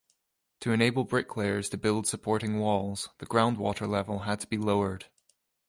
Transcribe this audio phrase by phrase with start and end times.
[0.61, 5.05] To enable bricklayers to build supporting walls, the groundwater level had to be lowered.